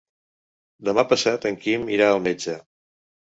Demà 0.87 1.03
passat 1.11 1.45
en 1.51 1.59
Quim 1.67 1.85
irà 1.99 2.09
al 2.15 2.23
metge. 2.29 2.57